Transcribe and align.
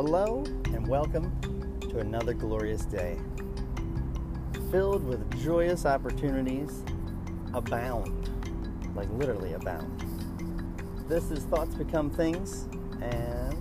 Hello 0.00 0.44
and 0.66 0.86
welcome 0.86 1.36
to 1.80 1.98
another 1.98 2.32
glorious 2.32 2.84
day. 2.84 3.18
Filled 4.70 5.02
with 5.02 5.42
joyous 5.42 5.86
opportunities 5.86 6.84
abound, 7.52 8.30
like 8.94 9.10
literally 9.10 9.54
abound. 9.54 9.90
This 11.08 11.32
is 11.32 11.42
Thoughts 11.46 11.74
Become 11.74 12.10
Things, 12.10 12.68
and 13.02 13.60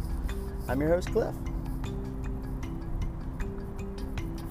I'm 0.68 0.80
your 0.80 0.90
host, 0.90 1.12
Cliff. 1.12 1.34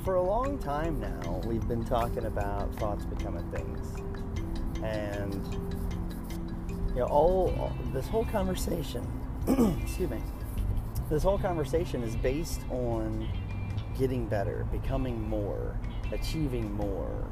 For 0.05 0.17
a 0.17 0.23
long 0.23 0.59
time 0.59 0.99
now, 0.99 1.41
we've 1.47 1.69
been 1.69 1.85
talking 1.85 2.25
about 2.25 2.75
thoughts 2.81 3.05
becoming 3.05 3.49
things. 3.53 3.95
And, 4.83 5.41
you 6.89 7.03
know, 7.03 7.07
all, 7.07 7.55
all 7.61 7.73
this 7.93 8.09
whole 8.09 8.25
conversation, 8.25 9.07
excuse 9.85 10.11
me, 10.11 10.21
this 11.09 11.23
whole 11.23 11.39
conversation 11.39 12.03
is 12.03 12.17
based 12.17 12.63
on 12.71 13.29
getting 13.99 14.27
better, 14.27 14.67
becoming 14.73 15.21
more, 15.29 15.79
achieving 16.13 16.73
more, 16.73 17.31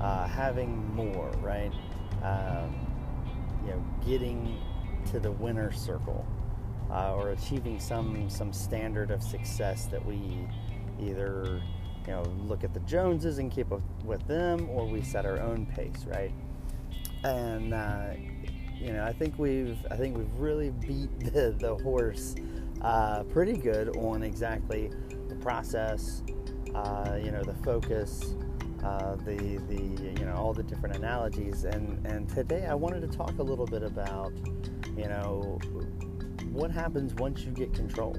uh, 0.00 0.26
having 0.26 0.94
more, 0.94 1.30
right? 1.40 1.72
Um, 2.22 2.74
you 3.64 3.70
know, 3.70 3.84
getting 4.06 4.58
to 5.10 5.20
the 5.20 5.30
winner 5.32 5.72
circle, 5.72 6.26
uh, 6.90 7.14
or 7.14 7.30
achieving 7.30 7.80
some 7.80 8.28
some 8.28 8.52
standard 8.52 9.10
of 9.10 9.22
success 9.22 9.86
that 9.86 10.04
we 10.04 10.46
either 11.00 11.60
you 12.06 12.12
know 12.12 12.22
look 12.46 12.62
at 12.62 12.74
the 12.74 12.80
Joneses 12.80 13.38
and 13.38 13.50
keep 13.50 13.72
up 13.72 13.82
with 14.04 14.26
them, 14.26 14.68
or 14.70 14.86
we 14.86 15.02
set 15.02 15.24
our 15.24 15.40
own 15.40 15.66
pace, 15.66 16.04
right? 16.06 16.32
And 17.24 17.72
uh, 17.72 18.10
you 18.78 18.92
know, 18.92 19.04
I 19.04 19.12
think 19.12 19.38
we've 19.38 19.78
I 19.90 19.96
think 19.96 20.16
we've 20.16 20.34
really 20.34 20.70
beat 20.70 21.18
the, 21.32 21.54
the 21.58 21.76
horse 21.76 22.34
uh, 22.84 23.22
pretty 23.24 23.56
good 23.56 23.96
on 23.96 24.22
exactly 24.22 24.90
the 25.28 25.34
process, 25.36 26.22
uh, 26.74 27.18
you 27.20 27.30
know, 27.30 27.42
the 27.42 27.54
focus, 27.64 28.34
uh, 28.84 29.16
the 29.16 29.58
the 29.68 30.20
you 30.20 30.26
know 30.26 30.34
all 30.36 30.52
the 30.52 30.62
different 30.62 30.94
analogies. 30.94 31.64
And 31.64 32.06
and 32.06 32.28
today 32.28 32.66
I 32.66 32.74
wanted 32.74 33.00
to 33.10 33.16
talk 33.16 33.38
a 33.38 33.42
little 33.42 33.66
bit 33.66 33.82
about 33.82 34.32
you 34.96 35.08
know 35.08 35.58
what 36.52 36.70
happens 36.70 37.14
once 37.14 37.40
you 37.40 37.52
get 37.52 37.72
control. 37.72 38.14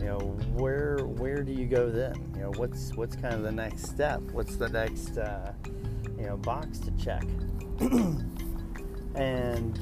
You 0.00 0.06
know 0.06 0.18
where 0.54 1.04
where 1.04 1.42
do 1.42 1.52
you 1.52 1.66
go 1.66 1.90
then? 1.90 2.14
You 2.34 2.42
know 2.44 2.52
what's 2.56 2.96
what's 2.96 3.16
kind 3.16 3.34
of 3.34 3.42
the 3.42 3.52
next 3.52 3.82
step? 3.82 4.22
What's 4.32 4.56
the 4.56 4.70
next 4.70 5.18
uh, 5.18 5.52
you 6.18 6.24
know 6.24 6.38
box 6.38 6.78
to 6.78 6.90
check? 6.92 7.24
and 9.14 9.78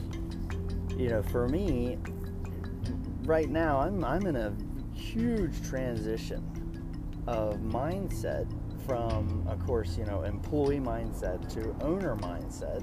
you 0.96 1.08
know 1.08 1.22
for 1.22 1.48
me 1.48 1.96
right 3.30 3.48
now 3.48 3.78
I'm 3.78 4.04
I'm 4.04 4.26
in 4.26 4.34
a 4.34 4.52
huge 4.92 5.62
transition 5.62 6.42
of 7.28 7.58
mindset 7.58 8.52
from 8.88 9.46
of 9.46 9.64
course, 9.64 9.96
you 9.96 10.04
know, 10.04 10.24
employee 10.24 10.80
mindset 10.80 11.48
to 11.54 11.72
owner 11.80 12.16
mindset 12.16 12.82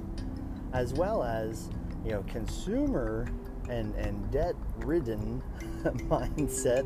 as 0.72 0.94
well 0.94 1.22
as, 1.22 1.70
you 2.06 2.12
know, 2.12 2.24
consumer 2.30 3.28
and, 3.68 3.94
and 3.96 4.32
debt 4.32 4.56
ridden 4.78 5.44
mindset 5.84 6.86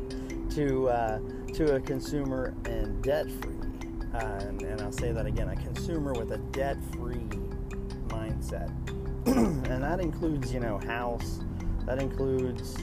to 0.56 0.88
uh, 0.88 1.20
to 1.54 1.76
a 1.76 1.80
consumer 1.80 2.54
and 2.64 3.00
debt 3.04 3.30
free. 3.30 3.54
Uh, 4.12 4.18
and, 4.40 4.60
and 4.62 4.80
I'll 4.80 4.90
say 4.90 5.12
that 5.12 5.24
again, 5.24 5.48
a 5.50 5.56
consumer 5.56 6.14
with 6.14 6.32
a 6.32 6.38
debt 6.50 6.78
free 6.96 7.28
mindset. 8.08 8.72
and 9.26 9.84
that 9.84 10.00
includes, 10.00 10.52
you 10.52 10.58
know, 10.58 10.78
house, 10.78 11.38
that 11.86 12.02
includes 12.02 12.76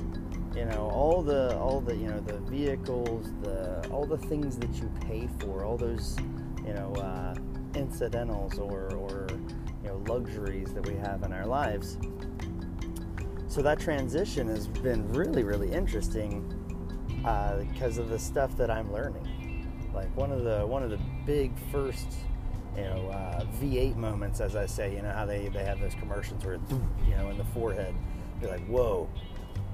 you 0.55 0.65
know 0.65 0.89
all 0.93 1.21
the 1.21 1.57
all 1.57 1.79
the 1.79 1.95
you 1.95 2.07
know 2.07 2.19
the 2.21 2.37
vehicles 2.39 3.31
the 3.43 3.87
all 3.89 4.05
the 4.05 4.17
things 4.17 4.57
that 4.57 4.73
you 4.75 4.91
pay 5.07 5.29
for 5.39 5.63
all 5.63 5.77
those 5.77 6.17
you 6.65 6.73
know 6.73 6.93
uh, 6.95 7.35
incidentals 7.75 8.57
or 8.57 8.93
or 8.95 9.27
you 9.83 9.89
know 9.89 10.03
luxuries 10.07 10.73
that 10.73 10.85
we 10.87 10.95
have 10.95 11.23
in 11.23 11.31
our 11.31 11.45
lives. 11.45 11.97
So 13.47 13.63
that 13.63 13.79
transition 13.79 14.47
has 14.47 14.67
been 14.67 15.07
really 15.09 15.43
really 15.43 15.71
interesting 15.71 16.43
uh, 17.25 17.57
because 17.57 17.97
of 17.97 18.09
the 18.09 18.19
stuff 18.19 18.55
that 18.57 18.71
I'm 18.71 18.91
learning. 18.91 19.67
Like 19.93 20.15
one 20.15 20.31
of 20.31 20.43
the 20.43 20.65
one 20.65 20.83
of 20.83 20.89
the 20.89 20.99
big 21.25 21.51
first 21.71 22.07
you 22.75 22.83
know 22.83 23.09
uh, 23.09 23.45
V8 23.59 23.95
moments 23.95 24.41
as 24.41 24.55
I 24.55 24.65
say 24.65 24.95
you 24.95 25.01
know 25.01 25.11
how 25.11 25.25
they 25.25 25.47
they 25.49 25.63
have 25.63 25.79
those 25.79 25.95
commercials 25.95 26.43
where 26.43 26.59
you 27.07 27.15
know 27.15 27.29
in 27.29 27.37
the 27.37 27.45
forehead. 27.45 27.95
You're 28.41 28.51
like 28.51 28.65
whoa 28.67 29.09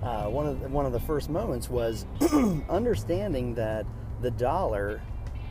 uh, 0.02 0.26
one 0.26 0.46
of 0.46 0.62
the, 0.62 0.70
one 0.70 0.86
of 0.86 0.92
the 0.92 1.00
first 1.00 1.30
moments 1.30 1.70
was 1.70 2.06
understanding 2.70 3.56
that 3.56 3.86
the 4.22 4.32
dollar, 4.32 5.02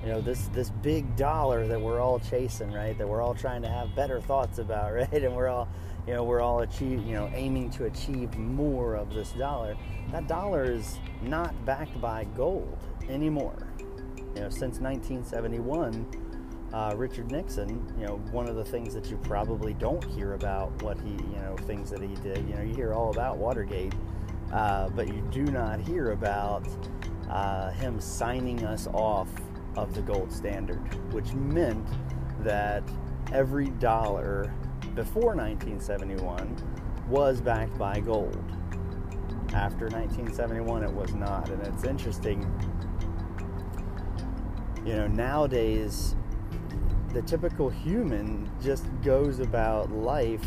you 0.02 0.08
know, 0.08 0.20
this 0.20 0.48
this 0.48 0.70
big 0.70 1.16
dollar 1.16 1.66
that 1.66 1.80
we're 1.80 2.00
all 2.00 2.18
chasing, 2.20 2.72
right? 2.72 2.96
That 2.96 3.08
we're 3.08 3.22
all 3.22 3.34
trying 3.34 3.62
to 3.62 3.68
have 3.68 3.94
better 3.94 4.20
thoughts 4.20 4.58
about, 4.58 4.92
right? 4.94 5.12
And 5.12 5.34
we're 5.34 5.48
all, 5.48 5.68
you 6.06 6.14
know, 6.14 6.24
we're 6.24 6.40
all 6.40 6.60
achieve, 6.60 7.04
you 7.04 7.14
know, 7.14 7.30
aiming 7.34 7.70
to 7.70 7.84
achieve 7.86 8.36
more 8.36 8.94
of 8.94 9.12
this 9.12 9.32
dollar. 9.32 9.76
That 10.12 10.28
dollar 10.28 10.64
is 10.64 10.98
not 11.22 11.64
backed 11.64 12.00
by 12.00 12.24
gold 12.36 12.78
anymore. 13.08 13.56
You 14.34 14.42
know, 14.42 14.50
since 14.50 14.78
1971. 14.78 16.20
Uh, 16.72 16.92
Richard 16.96 17.30
Nixon, 17.30 17.86
you 17.96 18.04
know, 18.04 18.16
one 18.32 18.48
of 18.48 18.56
the 18.56 18.64
things 18.64 18.94
that 18.94 19.06
you 19.06 19.16
probably 19.18 19.74
don't 19.74 20.02
hear 20.06 20.32
about 20.34 20.82
what 20.82 20.98
he, 20.98 21.10
you 21.10 21.36
know, 21.36 21.54
things 21.68 21.88
that 21.90 22.02
he 22.02 22.16
did. 22.16 22.38
You 22.48 22.56
know, 22.56 22.62
you 22.62 22.74
hear 22.74 22.92
all 22.92 23.12
about 23.12 23.36
Watergate, 23.36 23.94
uh, 24.52 24.88
but 24.90 25.08
you 25.08 25.22
do 25.30 25.44
not 25.44 25.80
hear 25.80 26.12
about 26.12 26.66
uh, 27.30 27.70
him 27.70 28.00
signing 28.00 28.64
us 28.64 28.86
off 28.88 29.28
of 29.76 29.94
the 29.94 30.02
gold 30.02 30.32
standard, 30.32 30.78
which 31.12 31.32
meant 31.32 31.86
that 32.40 32.82
every 33.32 33.70
dollar 33.70 34.52
before 34.94 35.34
1971 35.34 36.56
was 37.08 37.40
backed 37.40 37.76
by 37.78 38.00
gold. 38.00 38.42
After 39.52 39.86
1971, 39.86 40.84
it 40.84 40.92
was 40.92 41.14
not. 41.14 41.48
And 41.50 41.64
it's 41.66 41.84
interesting, 41.84 42.42
you 44.84 44.94
know, 44.94 45.06
nowadays, 45.06 46.16
the 47.12 47.22
typical 47.22 47.68
human 47.68 48.50
just 48.62 48.86
goes 49.02 49.38
about 49.38 49.92
life 49.92 50.44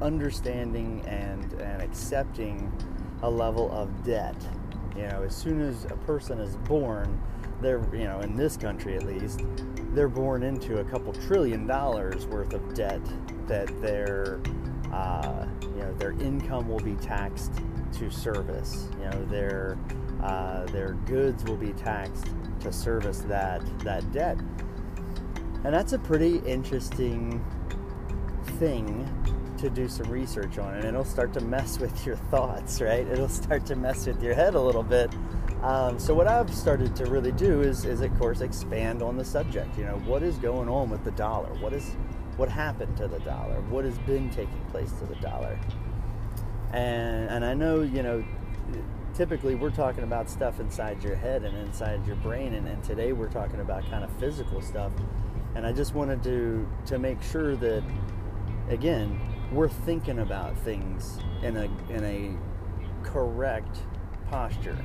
understanding 0.00 1.02
and, 1.06 1.52
and 1.54 1.82
accepting 1.82 2.72
a 3.22 3.30
level 3.30 3.70
of 3.72 4.04
debt. 4.04 4.36
You 4.96 5.02
know, 5.02 5.22
as 5.22 5.34
soon 5.34 5.60
as 5.60 5.84
a 5.84 5.96
person 6.06 6.40
is 6.40 6.56
born, 6.56 7.20
they're, 7.60 7.82
you 7.92 8.04
know, 8.04 8.20
in 8.20 8.36
this 8.36 8.56
country 8.56 8.96
at 8.96 9.04
least, 9.04 9.42
they're 9.92 10.08
born 10.08 10.42
into 10.42 10.78
a 10.78 10.84
couple 10.84 11.12
trillion 11.12 11.66
dollars 11.66 12.26
worth 12.26 12.52
of 12.52 12.74
debt 12.74 13.00
that 13.46 13.68
their, 13.82 14.40
uh, 14.92 15.46
you 15.62 15.82
know, 15.82 15.92
their 15.94 16.12
income 16.12 16.68
will 16.68 16.80
be 16.80 16.94
taxed 16.96 17.52
to 17.92 18.10
service. 18.10 18.88
You 18.98 19.10
know, 19.10 19.24
their, 19.26 19.78
uh, 20.22 20.64
their 20.66 20.94
goods 21.06 21.44
will 21.44 21.56
be 21.56 21.72
taxed 21.72 22.26
to 22.60 22.72
service 22.72 23.20
that, 23.22 23.62
that 23.80 24.10
debt. 24.12 24.38
And 25.64 25.74
that's 25.74 25.92
a 25.92 25.98
pretty 25.98 26.38
interesting 26.46 27.44
thing 28.58 29.06
to 29.60 29.70
do 29.70 29.88
some 29.88 30.10
research 30.10 30.58
on 30.58 30.74
it. 30.74 30.84
It'll 30.84 31.04
start 31.04 31.32
to 31.34 31.40
mess 31.40 31.78
with 31.78 32.06
your 32.06 32.16
thoughts, 32.16 32.80
right? 32.80 33.06
It'll 33.12 33.28
start 33.28 33.66
to 33.66 33.76
mess 33.76 34.06
with 34.06 34.22
your 34.22 34.34
head 34.34 34.54
a 34.54 34.60
little 34.60 34.82
bit. 34.82 35.14
Um, 35.62 35.98
so 35.98 36.14
what 36.14 36.26
I've 36.26 36.52
started 36.54 36.96
to 36.96 37.06
really 37.06 37.32
do 37.32 37.60
is, 37.60 37.84
is 37.84 38.00
of 38.00 38.16
course, 38.18 38.40
expand 38.40 39.02
on 39.02 39.16
the 39.16 39.24
subject. 39.24 39.76
You 39.76 39.84
know, 39.84 39.98
what 40.06 40.22
is 40.22 40.36
going 40.38 40.68
on 40.68 40.88
with 40.88 41.04
the 41.04 41.10
dollar? 41.12 41.52
What 41.54 41.72
is 41.72 41.96
what 42.36 42.48
happened 42.48 42.96
to 42.96 43.06
the 43.06 43.18
dollar? 43.20 43.60
What 43.68 43.84
has 43.84 43.98
been 43.98 44.30
taking 44.30 44.60
place 44.70 44.90
to 44.92 45.04
the 45.04 45.16
dollar? 45.16 45.58
And 46.72 47.28
and 47.28 47.44
I 47.44 47.52
know 47.52 47.82
you 47.82 48.02
know 48.02 48.24
typically 49.14 49.54
we're 49.54 49.70
talking 49.70 50.04
about 50.04 50.30
stuff 50.30 50.60
inside 50.60 51.02
your 51.02 51.16
head 51.16 51.44
and 51.44 51.56
inside 51.58 52.06
your 52.06 52.16
brain 52.16 52.54
and, 52.54 52.66
and 52.66 52.82
today 52.82 53.12
we're 53.12 53.28
talking 53.28 53.60
about 53.60 53.82
kind 53.90 54.04
of 54.04 54.10
physical 54.18 54.62
stuff 54.62 54.92
and 55.56 55.66
i 55.66 55.72
just 55.72 55.94
wanted 55.94 56.22
to 56.22 56.66
to 56.86 56.98
make 56.98 57.20
sure 57.22 57.56
that 57.56 57.82
again 58.68 59.20
we're 59.52 59.68
thinking 59.68 60.20
about 60.20 60.56
things 60.58 61.18
in 61.42 61.56
a 61.56 61.64
in 61.90 62.04
a 62.04 62.36
correct 63.02 63.78
posture. 64.30 64.78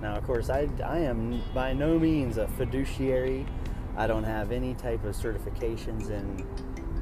Now, 0.00 0.14
of 0.14 0.24
course, 0.24 0.50
I, 0.50 0.68
I 0.84 0.98
am 0.98 1.42
by 1.54 1.72
no 1.72 1.98
means 1.98 2.36
a 2.36 2.48
fiduciary. 2.48 3.46
I 3.96 4.06
don't 4.06 4.24
have 4.24 4.52
any 4.52 4.74
type 4.74 5.04
of 5.04 5.14
certifications 5.16 6.10
in, 6.10 6.46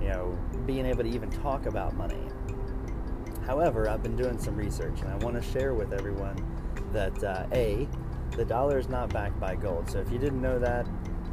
you 0.01 0.09
know, 0.09 0.39
being 0.65 0.87
able 0.87 1.03
to 1.03 1.11
even 1.11 1.31
talk 1.31 1.67
about 1.67 1.95
money. 1.97 2.23
However, 3.47 3.89
I've 3.89 4.03
been 4.03 4.17
doing 4.17 4.39
some 4.39 4.57
research, 4.57 5.01
and 5.01 5.11
I 5.11 5.17
want 5.17 5.35
to 5.35 5.43
share 5.43 5.75
with 5.75 5.93
everyone 5.93 6.37
that 6.93 7.23
uh, 7.23 7.47
a, 7.53 7.89
the 8.37 8.45
dollar 8.45 8.79
is 8.79 8.89
not 8.89 9.13
backed 9.13 9.39
by 9.41 9.57
gold. 9.57 9.91
So 9.91 9.99
if 9.99 10.11
you 10.11 10.19
didn't 10.19 10.41
know 10.41 10.59
that, 10.61 10.87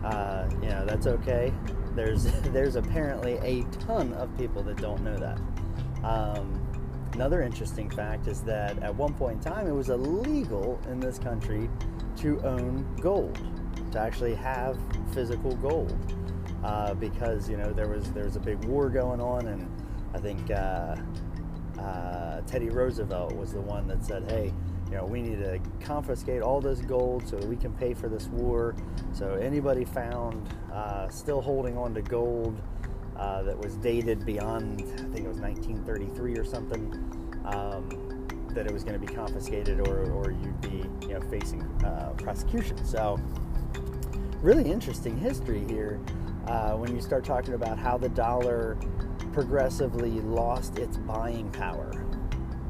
uh, 0.04 0.50
you 0.62 0.70
know 0.70 0.86
that's 0.86 1.06
okay. 1.06 1.54
There's 1.96 2.24
there's 2.50 2.76
apparently 2.76 3.34
a 3.38 3.64
ton 3.86 4.14
of 4.14 4.36
people 4.38 4.64
that 4.64 4.78
don't 4.78 5.04
know 5.04 5.18
that. 5.18 5.40
Um, 6.04 6.62
Another 7.14 7.42
interesting 7.42 7.90
fact 7.90 8.28
is 8.28 8.42
that 8.42 8.82
at 8.82 8.96
one 8.96 9.14
point 9.14 9.46
in 9.46 9.52
time, 9.52 9.68
it 9.68 9.74
was 9.74 9.90
illegal 9.90 10.80
in 10.90 11.00
this 11.00 11.20
country 11.20 11.70
to 12.18 12.40
own 12.42 12.88
gold, 13.02 13.38
to 13.92 14.00
actually 14.00 14.34
have 14.34 14.78
physical 15.14 15.54
gold, 15.58 15.96
uh, 16.64 16.94
because 16.94 17.50
you 17.50 17.58
know 17.58 17.74
there 17.74 17.90
was 17.90 18.12
there 18.14 18.24
was 18.24 18.38
a 18.38 18.40
big 18.40 18.64
war 18.64 18.90
going 18.90 19.20
on, 19.20 19.48
and 19.48 19.70
I 20.14 20.20
think 20.20 20.50
uh, 20.52 20.96
uh, 21.78 22.42
Teddy 22.48 22.70
Roosevelt 22.70 23.36
was 23.36 23.52
the 23.52 23.62
one 23.62 23.88
that 23.88 24.06
said, 24.06 24.32
"Hey, 24.32 24.54
you 24.90 24.96
know, 24.96 25.04
we 25.04 25.22
need 25.22 25.40
to 25.40 25.60
confiscate 25.82 26.42
all 26.42 26.62
this 26.62 26.80
gold 26.80 27.28
so 27.28 27.38
we 27.40 27.58
can 27.58 27.74
pay 27.74 27.94
for 27.94 28.08
this 28.08 28.28
war." 28.28 28.74
So 29.12 29.34
anybody 29.34 29.84
found 29.84 30.48
uh, 30.72 31.10
still 31.10 31.42
holding 31.42 31.78
on 31.78 31.94
to 31.96 32.02
gold 32.02 32.62
uh, 33.22 33.44
that 33.44 33.58
was 33.58 33.76
dated 33.78 34.26
beyond, 34.26 34.82
I 34.82 35.14
think 35.14 35.26
it 35.26 35.28
was 35.28 35.38
1933 35.38 36.40
or 36.40 36.44
something, 36.44 36.92
um, 37.46 37.88
that 38.56 38.66
it 38.66 38.74
was 38.74 38.84
going 38.84 39.00
to 39.00 39.06
be 39.06 39.14
confiscated 39.14 39.88
or, 39.88 40.12
or 40.12 40.32
you'd 40.32 40.60
be, 40.60 40.84
you 41.08 41.14
know, 41.14 41.22
facing 41.30 41.62
uh, 41.86 42.14
prosecution. 42.18 42.84
So 42.84 43.20
really 44.42 44.70
interesting 44.70 45.16
history 45.16 45.64
here 45.68 46.00
uh, 46.48 46.72
when 46.72 46.96
you 46.96 47.00
start 47.02 47.24
talking 47.24 47.54
about 47.54 47.78
how 47.78 47.96
the 47.96 48.10
dollar 48.10 48.76
progressively 49.34 50.20
lost 50.22 50.80
its 50.80 50.98
buying 50.98 51.52
power. 51.52 51.92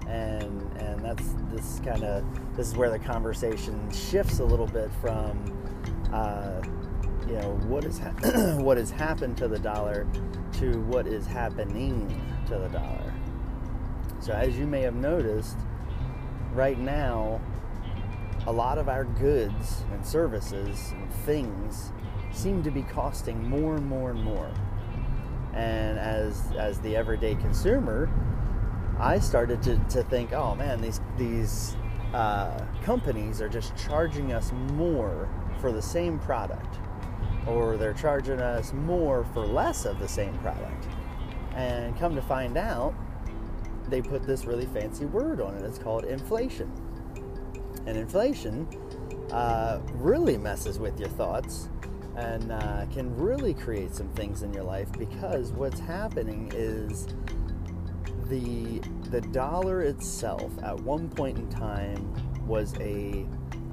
And, 0.10 0.62
and 0.82 1.00
that's 1.00 1.34
this 1.54 1.80
kind 1.80 2.04
of 2.04 2.26
this 2.58 2.68
is 2.68 2.76
where 2.76 2.90
the 2.90 3.00
conversation 3.00 3.90
shifts 3.90 4.40
a 4.40 4.46
little 4.46 4.68
bit 4.68 4.92
from 5.00 5.42
uh, 6.12 6.62
you 7.32 7.38
know 7.38 7.52
what 7.68 7.86
is 7.86 8.00
ha- 8.00 8.58
what 8.60 8.78
has 8.78 8.92
happened 8.92 9.38
to 9.38 9.48
the 9.48 9.60
dollar 9.60 10.06
to 10.54 10.80
what 10.82 11.08
is 11.08 11.26
happening 11.26 12.22
to 12.48 12.58
the 12.58 12.68
dollar. 12.70 13.14
So 14.20 14.34
as 14.34 14.58
you 14.58 14.68
may 14.68 14.82
have 14.82 14.96
noticed, 14.96 15.58
right 16.54 16.78
now 16.78 17.40
a 18.48 18.52
lot 18.52 18.78
of 18.78 18.90
our 18.90 19.06
goods 19.06 19.84
and 19.94 20.06
services 20.06 20.92
and 20.92 21.14
things 21.26 21.92
seem 22.32 22.64
to 22.64 22.72
be 22.72 22.82
costing 22.84 23.48
more 23.48 23.76
and 23.76 23.86
more 23.86 24.12
and 24.12 24.22
more. 24.22 24.52
And 25.54 26.00
as 26.00 26.52
as 26.58 26.80
the 26.80 26.96
everyday 26.96 27.36
consumer, 27.36 28.10
I 29.00 29.20
started 29.20 29.62
to, 29.64 29.78
to 29.78 30.04
think, 30.04 30.34
oh 30.34 30.56
man, 30.56 30.82
these 30.82 31.00
these 31.18 31.76
uh, 32.14 32.66
companies 32.84 33.42
are 33.42 33.50
just 33.50 33.76
charging 33.78 34.34
us 34.34 34.52
more 34.74 35.30
for 35.60 35.72
the 35.72 35.82
same 35.82 36.20
product, 36.20 36.80
or 37.48 37.78
they're 37.78 37.94
charging 37.94 38.40
us 38.40 38.74
more 38.74 39.26
for 39.34 39.46
less 39.46 39.86
of 39.86 40.00
the 40.00 40.08
same 40.08 40.38
product. 40.40 40.88
And 41.56 41.98
come 41.98 42.16
to 42.16 42.22
find 42.22 42.58
out, 42.58 42.94
they 43.88 44.02
put 44.02 44.24
this 44.24 44.46
really 44.46 44.68
fancy 44.68 45.06
word 45.06 45.42
on 45.42 45.56
it. 45.56 45.64
It's 45.64 45.78
called 45.78 46.06
inflation. 46.06 46.72
And 47.86 47.98
inflation 47.98 48.68
uh, 49.32 49.80
really 49.94 50.38
messes 50.38 50.80
with 50.80 51.00
your 51.00 51.10
thoughts 51.10 51.70
and 52.16 52.52
uh, 52.52 52.86
can 52.94 53.16
really 53.16 53.54
create 53.54 53.96
some 53.96 54.10
things 54.10 54.44
in 54.44 54.54
your 54.54 54.64
life 54.64 54.92
because 54.94 55.52
what's 55.52 55.80
happening 55.80 56.52
is 56.54 57.08
the 58.28 58.80
the 59.10 59.22
dollar 59.22 59.82
itself 59.82 60.52
at 60.64 60.78
one 60.82 61.10
point 61.10 61.38
in 61.38 61.50
time 61.50 62.14
was 62.48 62.74
a 62.80 63.26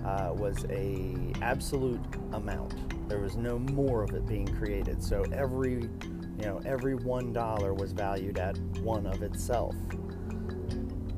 uh, 0.08 0.32
was 0.32 0.64
a 0.70 1.14
absolute 1.42 2.00
amount. 2.32 3.08
There 3.08 3.20
was 3.20 3.36
no 3.36 3.58
more 3.58 4.02
of 4.02 4.14
it 4.14 4.26
being 4.26 4.46
created. 4.46 5.02
So 5.02 5.24
every 5.32 5.72
you 5.72 6.44
know 6.44 6.60
every 6.64 6.94
one 6.94 7.32
dollar 7.32 7.74
was 7.74 7.92
valued 7.92 8.38
at 8.38 8.58
one 8.80 9.06
of 9.06 9.22
itself. 9.22 9.74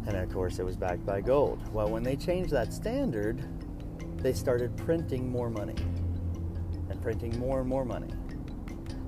And 0.06 0.16
of 0.16 0.32
course, 0.32 0.58
it 0.58 0.64
was 0.64 0.76
backed 0.76 1.06
by 1.06 1.20
gold. 1.20 1.72
Well, 1.72 1.88
when 1.88 2.02
they 2.02 2.16
changed 2.16 2.50
that 2.50 2.72
standard, 2.72 3.44
they 4.16 4.32
started 4.32 4.76
printing 4.76 5.30
more 5.30 5.50
money 5.50 5.76
and 6.88 7.00
printing 7.00 7.38
more 7.38 7.60
and 7.60 7.68
more 7.68 7.84
money 7.84 8.12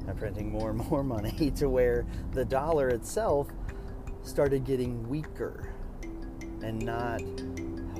and 0.06 0.16
printing 0.16 0.52
more 0.52 0.70
and 0.70 0.90
more 0.90 1.02
money 1.02 1.50
to 1.56 1.68
where 1.68 2.06
the 2.32 2.44
dollar 2.44 2.88
itself 2.90 3.48
started 4.22 4.64
getting 4.64 5.08
weaker 5.08 5.72
and 6.62 6.80
not 6.84 7.20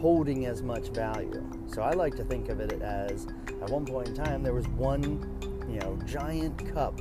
holding 0.01 0.47
as 0.47 0.63
much 0.63 0.89
value. 0.89 1.62
So 1.73 1.81
I 1.81 1.93
like 1.93 2.15
to 2.17 2.25
think 2.25 2.51
of 2.51 2.61
it 2.61 2.83
as 2.83 3.27
at 3.49 3.71
one 3.71 3.87
point 3.87 4.09
in 4.09 4.15
time 4.15 4.43
there 4.43 4.53
was 4.53 4.69
one, 4.69 5.27
you 5.71 5.79
know, 5.81 5.99
giant 6.05 6.75
cup 6.75 7.01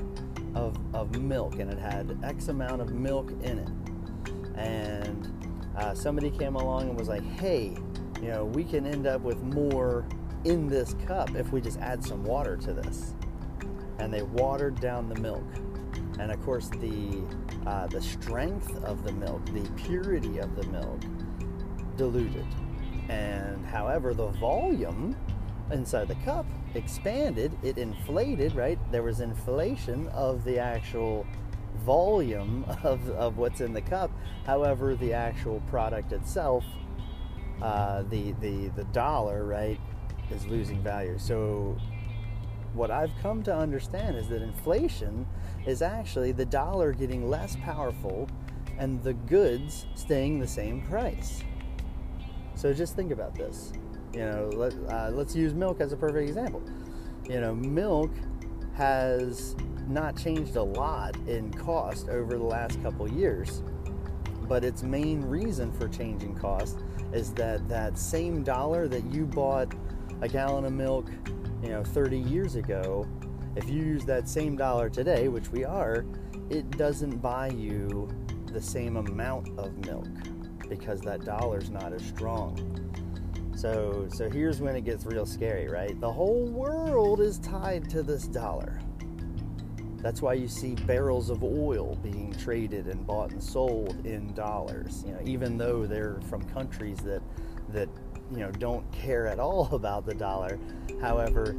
of, 0.55 0.77
of 0.95 1.19
milk 1.19 1.59
and 1.59 1.69
it 1.69 1.77
had 1.77 2.17
X 2.23 2.47
amount 2.47 2.81
of 2.81 2.93
milk 2.93 3.31
in 3.43 3.59
it. 3.59 3.69
And 4.57 5.67
uh, 5.77 5.93
somebody 5.93 6.31
came 6.31 6.55
along 6.55 6.83
and 6.83 6.97
was 6.97 7.09
like, 7.09 7.23
hey, 7.23 7.75
you 8.21 8.29
know, 8.29 8.45
we 8.45 8.63
can 8.63 8.87
end 8.87 9.07
up 9.07 9.19
with 9.19 9.41
more 9.43 10.07
in 10.45 10.69
this 10.69 10.95
cup 11.05 11.35
if 11.35 11.51
we 11.51 11.59
just 11.59 11.79
add 11.79 12.01
some 12.01 12.23
water 12.23 12.55
to 12.55 12.71
this. 12.71 13.13
And 13.99 14.13
they 14.13 14.21
watered 14.21 14.79
down 14.79 15.09
the 15.09 15.19
milk. 15.19 15.43
And 16.17 16.31
of 16.31 16.41
course, 16.43 16.69
the 16.69 17.27
uh, 17.65 17.87
the 17.87 18.01
strength 18.01 18.81
of 18.85 19.03
the 19.03 19.11
milk, 19.11 19.45
the 19.47 19.69
purity 19.75 20.37
of 20.37 20.55
the 20.55 20.63
milk, 20.67 21.01
diluted. 21.97 22.45
And 23.11 23.65
however, 23.65 24.13
the 24.13 24.27
volume 24.27 25.17
inside 25.69 26.07
the 26.07 26.15
cup 26.15 26.45
expanded, 26.75 27.51
it 27.61 27.77
inflated, 27.77 28.55
right? 28.55 28.79
There 28.91 29.03
was 29.03 29.19
inflation 29.19 30.07
of 30.09 30.45
the 30.45 30.59
actual 30.59 31.27
volume 31.85 32.65
of, 32.83 33.07
of 33.09 33.37
what's 33.37 33.59
in 33.59 33.73
the 33.73 33.81
cup. 33.81 34.11
However, 34.45 34.95
the 34.95 35.11
actual 35.11 35.61
product 35.67 36.13
itself, 36.13 36.63
uh, 37.61 38.03
the, 38.03 38.31
the, 38.39 38.69
the 38.69 38.85
dollar, 38.85 39.43
right, 39.43 39.79
is 40.29 40.45
losing 40.45 40.81
value. 40.81 41.19
So, 41.19 41.77
what 42.73 42.91
I've 42.91 43.11
come 43.21 43.43
to 43.43 43.53
understand 43.53 44.15
is 44.15 44.29
that 44.29 44.41
inflation 44.41 45.27
is 45.65 45.81
actually 45.81 46.31
the 46.31 46.45
dollar 46.45 46.93
getting 46.93 47.29
less 47.29 47.57
powerful 47.57 48.29
and 48.77 49.03
the 49.03 49.13
goods 49.13 49.85
staying 49.95 50.39
the 50.39 50.47
same 50.47 50.81
price. 50.83 51.43
So, 52.61 52.71
just 52.71 52.95
think 52.95 53.11
about 53.11 53.33
this. 53.33 53.73
You 54.13 54.19
know, 54.19 54.51
let, 54.53 54.75
uh, 54.87 55.09
let's 55.09 55.35
use 55.35 55.55
milk 55.55 55.81
as 55.81 55.93
a 55.93 55.97
perfect 55.97 56.29
example. 56.29 56.61
You 57.27 57.41
know, 57.41 57.55
milk 57.55 58.11
has 58.75 59.55
not 59.87 60.15
changed 60.15 60.57
a 60.57 60.61
lot 60.61 61.15
in 61.27 61.51
cost 61.51 62.09
over 62.09 62.37
the 62.37 62.43
last 62.43 62.79
couple 62.83 63.11
years. 63.11 63.63
But 64.43 64.63
its 64.63 64.83
main 64.83 65.21
reason 65.21 65.71
for 65.71 65.87
changing 65.87 66.35
cost 66.35 66.83
is 67.13 67.33
that 67.33 67.67
that 67.67 67.97
same 67.97 68.43
dollar 68.43 68.87
that 68.89 69.11
you 69.11 69.25
bought 69.25 69.73
a 70.21 70.27
gallon 70.27 70.65
of 70.65 70.73
milk, 70.73 71.09
you 71.63 71.69
know, 71.69 71.83
30 71.83 72.19
years 72.19 72.57
ago, 72.57 73.07
if 73.55 73.67
you 73.67 73.77
use 73.77 74.05
that 74.05 74.29
same 74.29 74.55
dollar 74.55 74.87
today, 74.87 75.29
which 75.29 75.49
we 75.49 75.65
are, 75.65 76.05
it 76.51 76.69
doesn't 76.77 77.23
buy 77.23 77.47
you 77.47 78.07
the 78.53 78.61
same 78.61 78.97
amount 78.97 79.49
of 79.57 79.75
milk 79.87 80.05
because 80.71 81.01
that 81.01 81.25
dollar's 81.25 81.69
not 81.69 81.91
as 81.91 82.01
strong. 82.01 82.55
So 83.55 84.07
so 84.09 84.29
here's 84.29 84.61
when 84.61 84.75
it 84.75 84.85
gets 84.85 85.05
real 85.05 85.25
scary, 85.25 85.67
right? 85.67 85.99
The 85.99 86.11
whole 86.11 86.45
world 86.45 87.19
is 87.19 87.37
tied 87.39 87.89
to 87.89 88.01
this 88.01 88.23
dollar. 88.23 88.79
That's 89.97 90.21
why 90.21 90.33
you 90.33 90.47
see 90.47 90.75
barrels 90.75 91.29
of 91.29 91.43
oil 91.43 91.95
being 92.01 92.33
traded 92.33 92.87
and 92.87 93.05
bought 93.05 93.31
and 93.31 93.43
sold 93.43 94.03
in 94.05 94.33
dollars. 94.33 95.03
You 95.05 95.13
know, 95.13 95.19
even 95.25 95.57
though 95.57 95.85
they're 95.85 96.21
from 96.29 96.41
countries 96.45 96.97
that 96.99 97.21
that 97.69 97.89
you 98.31 98.39
know 98.39 98.51
don't 98.51 98.89
care 98.93 99.27
at 99.27 99.39
all 99.39 99.67
about 99.75 100.05
the 100.05 100.15
dollar. 100.15 100.57
However, 101.01 101.53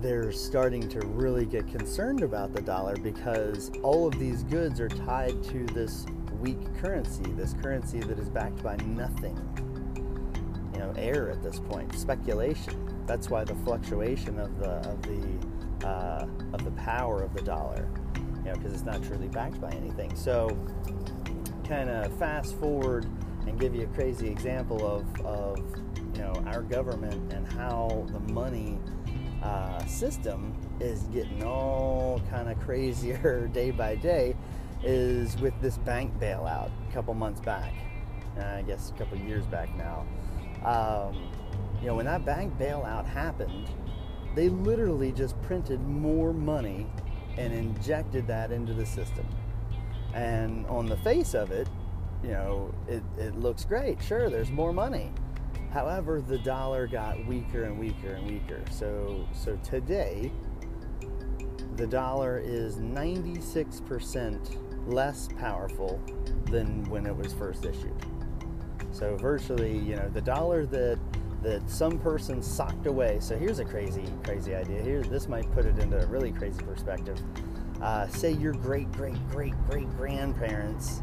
they're 0.00 0.32
starting 0.32 0.88
to 0.88 1.00
really 1.06 1.46
get 1.46 1.68
concerned 1.68 2.24
about 2.24 2.52
the 2.52 2.62
dollar 2.62 2.96
because 2.96 3.70
all 3.84 4.08
of 4.08 4.18
these 4.18 4.42
goods 4.44 4.80
are 4.80 4.88
tied 4.88 5.40
to 5.44 5.64
this 5.66 6.06
weak 6.40 6.58
currency, 6.80 7.24
this 7.32 7.54
currency 7.54 8.00
that 8.00 8.18
is 8.18 8.28
backed 8.28 8.62
by 8.62 8.76
nothing. 8.76 9.38
You 10.72 10.80
know, 10.80 10.92
air 10.96 11.30
at 11.30 11.42
this 11.42 11.60
point, 11.60 11.94
speculation. 11.94 12.74
That's 13.06 13.28
why 13.28 13.44
the 13.44 13.54
fluctuation 13.56 14.38
of 14.38 14.58
the 14.58 14.70
of 14.88 15.02
the 15.02 15.86
uh, 15.86 16.26
of 16.52 16.64
the 16.64 16.70
power 16.72 17.22
of 17.22 17.34
the 17.34 17.42
dollar, 17.42 17.88
you 18.16 18.44
know, 18.44 18.54
because 18.54 18.72
it's 18.72 18.84
not 18.84 19.02
truly 19.02 19.28
backed 19.28 19.60
by 19.60 19.70
anything. 19.70 20.14
So, 20.14 20.56
kind 21.66 21.90
of 21.90 22.12
fast 22.18 22.54
forward 22.56 23.06
and 23.46 23.58
give 23.58 23.74
you 23.74 23.82
a 23.82 23.94
crazy 23.94 24.28
example 24.28 24.86
of, 24.86 25.26
of 25.26 25.58
you 26.14 26.22
know 26.22 26.32
our 26.46 26.62
government 26.62 27.32
and 27.32 27.50
how 27.52 28.06
the 28.12 28.32
money 28.32 28.78
uh, 29.42 29.84
system 29.86 30.54
is 30.80 31.02
getting 31.04 31.42
all 31.44 32.20
kind 32.30 32.50
of 32.50 32.58
crazier 32.60 33.48
day 33.52 33.70
by 33.70 33.94
day 33.94 34.34
is 34.82 35.36
with 35.38 35.54
this 35.60 35.78
bank 35.78 36.12
bailout 36.18 36.70
a 36.88 36.92
couple 36.92 37.12
months 37.14 37.40
back 37.40 37.72
uh, 38.38 38.44
i 38.44 38.62
guess 38.62 38.90
a 38.90 38.94
couple 38.94 39.16
years 39.18 39.44
back 39.46 39.68
now 39.76 40.06
um, 40.64 41.30
you 41.80 41.86
know 41.86 41.94
when 41.94 42.06
that 42.06 42.24
bank 42.24 42.56
bailout 42.58 43.06
happened 43.06 43.68
they 44.34 44.48
literally 44.48 45.12
just 45.12 45.40
printed 45.42 45.80
more 45.86 46.32
money 46.32 46.86
and 47.36 47.52
injected 47.52 48.26
that 48.26 48.52
into 48.52 48.74
the 48.74 48.86
system. 48.86 49.26
And 50.14 50.66
on 50.66 50.86
the 50.86 50.96
face 50.98 51.34
of 51.34 51.50
it, 51.50 51.68
you 52.22 52.30
know, 52.30 52.74
it, 52.88 53.02
it 53.18 53.36
looks 53.36 53.64
great. 53.64 54.02
Sure, 54.02 54.28
there's 54.28 54.50
more 54.50 54.72
money. 54.72 55.12
However, 55.72 56.20
the 56.20 56.38
dollar 56.38 56.86
got 56.86 57.24
weaker 57.26 57.64
and 57.64 57.78
weaker 57.78 58.14
and 58.14 58.26
weaker. 58.26 58.60
So, 58.70 59.26
so 59.32 59.58
today, 59.62 60.32
the 61.76 61.86
dollar 61.86 62.38
is 62.38 62.76
96% 62.76 64.56
less 64.90 65.28
powerful 65.38 66.00
than 66.46 66.84
when 66.90 67.06
it 67.06 67.16
was 67.16 67.32
first 67.32 67.64
issued. 67.64 67.94
So 68.92 69.16
virtually, 69.16 69.78
you 69.78 69.96
know, 69.96 70.08
the 70.08 70.20
dollar 70.20 70.66
that 70.66 70.98
that 71.42 71.68
some 71.70 71.98
person 71.98 72.42
socked 72.42 72.86
away. 72.86 73.18
So 73.20 73.36
here's 73.36 73.60
a 73.60 73.64
crazy, 73.64 74.04
crazy 74.24 74.54
idea. 74.54 74.82
Here, 74.82 75.02
this 75.02 75.26
might 75.26 75.50
put 75.52 75.64
it 75.64 75.78
into 75.78 75.98
a 75.98 76.06
really 76.06 76.32
crazy 76.32 76.62
perspective. 76.62 77.18
Uh, 77.80 78.06
say 78.08 78.32
your 78.32 78.52
great, 78.52 78.92
great, 78.92 79.16
great, 79.30 79.54
great 79.66 79.88
grandparents 79.96 81.02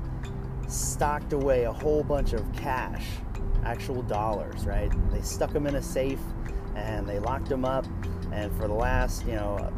stocked 0.68 1.34
away 1.34 1.64
a 1.64 1.72
whole 1.72 2.04
bunch 2.04 2.34
of 2.34 2.46
cash, 2.54 3.06
actual 3.64 4.04
dollars, 4.04 4.66
right? 4.68 4.92
They 5.12 5.22
stuck 5.22 5.52
them 5.54 5.66
in 5.66 5.76
a 5.76 5.82
safe 5.82 6.20
and 6.76 7.08
they 7.08 7.18
locked 7.18 7.50
them 7.50 7.66
up. 7.66 7.88
And 8.32 8.56
for 8.58 8.68
the 8.68 8.74
last, 8.74 9.26
you 9.26 9.34
know, 9.34 9.74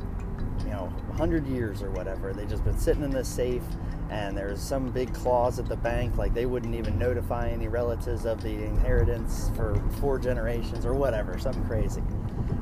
you 0.66 0.72
know, 0.72 0.92
100 1.08 1.48
years 1.48 1.82
or 1.82 1.90
whatever, 1.92 2.34
they 2.34 2.46
just 2.46 2.66
been 2.66 2.78
sitting 2.78 3.04
in 3.04 3.12
this 3.12 3.30
safe 3.30 3.64
and 4.10 4.36
there's 4.36 4.60
some 4.60 4.90
big 4.90 5.14
clause 5.14 5.60
at 5.60 5.68
the 5.68 5.76
bank 5.76 6.18
like 6.18 6.34
they 6.34 6.46
wouldn't 6.46 6.74
even 6.74 6.98
notify 6.98 7.50
any 7.50 7.68
relatives 7.68 8.26
of 8.26 8.42
the 8.42 8.50
inheritance 8.50 9.52
for 9.56 9.76
four 10.00 10.18
generations 10.18 10.86
or 10.86 10.94
whatever 10.94 11.38
something 11.38 11.64
crazy. 11.66 12.02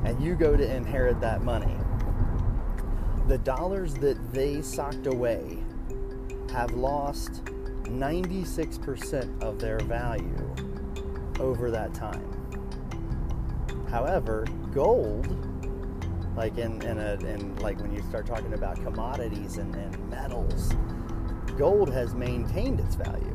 And 0.04 0.22
you 0.22 0.34
go 0.34 0.56
to 0.56 0.76
inherit 0.76 1.20
that 1.20 1.42
money. 1.42 1.74
The 3.28 3.38
dollars 3.38 3.94
that 3.94 4.32
they 4.32 4.60
socked 4.60 5.06
away 5.06 5.58
have 6.52 6.72
lost 6.72 7.44
96% 7.84 9.42
of 9.42 9.58
their 9.58 9.78
value 9.80 10.54
over 11.40 11.70
that 11.70 11.94
time. 11.94 12.24
However 13.90 14.46
gold 14.72 15.34
like 16.36 16.56
in, 16.56 16.80
in, 16.82 16.98
a, 16.98 17.14
in 17.14 17.56
like 17.56 17.80
when 17.80 17.92
you 17.92 18.00
start 18.02 18.24
talking 18.26 18.52
about 18.52 18.76
commodities 18.76 19.56
and, 19.56 19.74
and 19.74 20.10
metals 20.10 20.72
gold 21.58 21.92
has 21.92 22.14
maintained 22.14 22.78
its 22.78 22.94
value. 22.94 23.34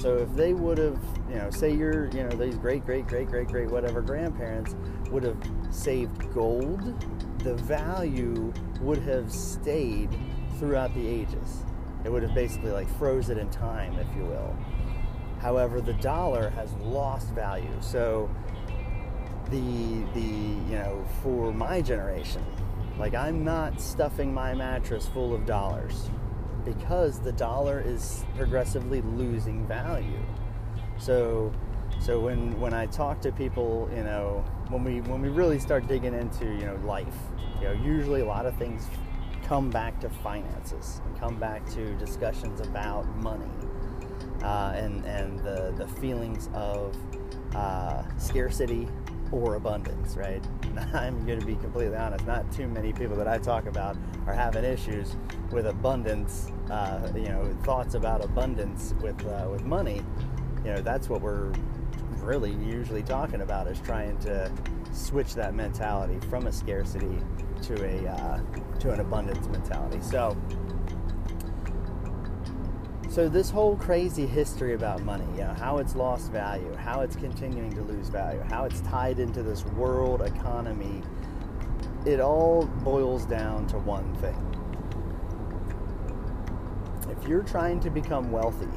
So 0.00 0.16
if 0.16 0.34
they 0.34 0.54
would 0.54 0.78
have, 0.78 0.98
you 1.28 1.36
know, 1.36 1.50
say 1.50 1.72
your, 1.72 2.06
you 2.08 2.24
know, 2.24 2.30
these 2.30 2.56
great, 2.56 2.86
great, 2.86 3.06
great, 3.06 3.28
great, 3.28 3.48
great, 3.48 3.70
whatever 3.70 4.00
grandparents 4.00 4.74
would 5.10 5.22
have 5.22 5.36
saved 5.70 6.32
gold, 6.32 6.80
the 7.40 7.54
value 7.54 8.52
would 8.80 8.98
have 8.98 9.30
stayed 9.30 10.16
throughout 10.58 10.94
the 10.94 11.06
ages. 11.06 11.64
It 12.04 12.10
would 12.10 12.22
have 12.22 12.34
basically 12.34 12.70
like 12.70 12.88
froze 12.98 13.28
it 13.28 13.36
in 13.36 13.50
time, 13.50 13.98
if 13.98 14.06
you 14.16 14.24
will. 14.24 14.56
However, 15.40 15.80
the 15.80 15.94
dollar 15.94 16.50
has 16.50 16.72
lost 16.74 17.28
value. 17.34 17.76
So 17.80 18.30
the 19.50 20.02
the 20.14 20.20
you 20.20 20.78
know 20.78 21.04
for 21.22 21.52
my 21.52 21.80
generation, 21.80 22.44
like 22.98 23.14
I'm 23.14 23.44
not 23.44 23.80
stuffing 23.80 24.32
my 24.32 24.54
mattress 24.54 25.06
full 25.08 25.34
of 25.34 25.46
dollars 25.46 26.10
because 26.66 27.20
the 27.20 27.32
dollar 27.32 27.80
is 27.80 28.26
progressively 28.36 29.00
losing 29.00 29.66
value. 29.66 30.20
So 30.98 31.52
so 31.98 32.20
when 32.20 32.58
when 32.60 32.74
I 32.74 32.86
talk 32.86 33.22
to 33.22 33.32
people, 33.32 33.88
you 33.94 34.02
know, 34.02 34.44
when 34.68 34.84
we 34.84 35.00
when 35.02 35.22
we 35.22 35.28
really 35.28 35.58
start 35.58 35.86
digging 35.86 36.12
into, 36.12 36.44
you 36.44 36.66
know, 36.66 36.78
life, 36.84 37.16
you 37.60 37.68
know, 37.68 37.72
usually 37.72 38.20
a 38.20 38.26
lot 38.26 38.44
of 38.44 38.54
things 38.56 38.88
come 39.44 39.70
back 39.70 40.00
to 40.00 40.10
finances 40.10 41.00
and 41.06 41.18
come 41.18 41.36
back 41.36 41.64
to 41.70 41.94
discussions 41.94 42.60
about 42.60 43.06
money 43.16 43.46
uh, 44.42 44.72
and 44.74 45.04
and 45.06 45.38
the 45.40 45.72
the 45.78 45.86
feelings 46.00 46.50
of 46.52 46.94
uh, 47.54 48.02
scarcity 48.18 48.88
or 49.32 49.56
abundance, 49.56 50.16
right? 50.16 50.44
I'm 50.94 51.24
going 51.26 51.40
to 51.40 51.46
be 51.46 51.56
completely 51.56 51.96
honest. 51.96 52.26
Not 52.26 52.50
too 52.52 52.68
many 52.68 52.92
people 52.92 53.16
that 53.16 53.28
I 53.28 53.38
talk 53.38 53.66
about 53.66 53.96
are 54.26 54.32
having 54.32 54.64
issues 54.64 55.16
with 55.50 55.66
abundance. 55.66 56.52
Uh, 56.70 57.08
you 57.14 57.28
know, 57.28 57.56
thoughts 57.62 57.94
about 57.94 58.24
abundance 58.24 58.94
with 59.00 59.24
uh, 59.26 59.48
with 59.50 59.64
money. 59.64 60.02
You 60.64 60.74
know, 60.74 60.80
that's 60.80 61.08
what 61.08 61.20
we're 61.20 61.52
really 62.20 62.52
usually 62.52 63.02
talking 63.02 63.42
about 63.42 63.68
is 63.68 63.78
trying 63.80 64.18
to 64.18 64.50
switch 64.92 65.34
that 65.34 65.54
mentality 65.54 66.18
from 66.28 66.46
a 66.46 66.52
scarcity 66.52 67.18
to 67.62 67.84
a 67.84 68.08
uh, 68.08 68.40
to 68.80 68.90
an 68.90 69.00
abundance 69.00 69.46
mentality. 69.48 70.00
So 70.00 70.36
so 73.16 73.30
this 73.30 73.48
whole 73.48 73.76
crazy 73.76 74.26
history 74.26 74.74
about 74.74 75.00
money, 75.00 75.24
you 75.32 75.38
know, 75.38 75.54
how 75.58 75.78
it's 75.78 75.96
lost 75.96 76.30
value, 76.30 76.74
how 76.74 77.00
it's 77.00 77.16
continuing 77.16 77.72
to 77.72 77.80
lose 77.80 78.10
value, 78.10 78.42
how 78.50 78.66
it's 78.66 78.82
tied 78.82 79.18
into 79.18 79.42
this 79.42 79.64
world 79.64 80.20
economy, 80.20 81.02
it 82.04 82.20
all 82.20 82.66
boils 82.84 83.24
down 83.24 83.66
to 83.68 83.78
one 83.78 84.14
thing. 84.16 84.36
If 87.10 87.26
you're 87.26 87.42
trying 87.42 87.80
to 87.80 87.88
become 87.88 88.30
wealthy, 88.30 88.68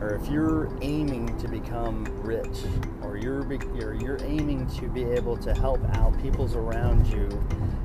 or 0.00 0.14
if 0.14 0.26
you're 0.30 0.74
aiming 0.80 1.38
to 1.38 1.48
become 1.48 2.06
rich, 2.22 2.64
or 3.02 3.18
you're, 3.18 3.46
you're, 3.76 3.92
you're 3.92 4.24
aiming 4.24 4.66
to 4.78 4.88
be 4.88 5.04
able 5.04 5.36
to 5.36 5.52
help 5.52 5.84
out 5.98 6.18
people's 6.22 6.56
around 6.56 7.06
you 7.08 7.28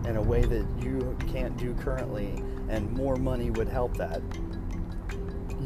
in 0.05 0.15
a 0.15 0.21
way 0.21 0.45
that 0.45 0.65
you 0.81 1.17
can't 1.29 1.57
do 1.57 1.73
currently, 1.73 2.41
and 2.69 2.89
more 2.93 3.17
money 3.17 3.49
would 3.49 3.67
help 3.67 3.97
that, 3.97 4.21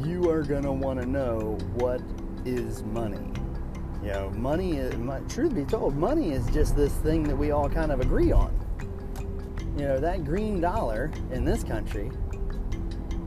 you 0.04 0.30
are 0.30 0.42
going 0.42 0.62
to 0.62 0.72
want 0.72 1.00
to 1.00 1.06
know 1.06 1.58
what 1.74 2.00
is 2.44 2.82
money. 2.84 3.20
You 4.02 4.08
know, 4.12 4.30
money 4.30 4.76
is, 4.76 4.94
truth 5.32 5.54
be 5.54 5.64
told, 5.64 5.96
money 5.96 6.32
is 6.32 6.46
just 6.50 6.76
this 6.76 6.92
thing 6.94 7.24
that 7.24 7.36
we 7.36 7.50
all 7.50 7.68
kind 7.68 7.90
of 7.90 8.00
agree 8.00 8.32
on. 8.32 8.54
You 9.76 9.84
know, 9.84 10.00
that 10.00 10.24
green 10.24 10.60
dollar 10.60 11.10
in 11.32 11.44
this 11.44 11.64
country, 11.64 12.10